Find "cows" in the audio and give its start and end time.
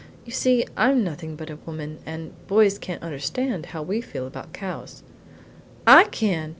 4.51-5.03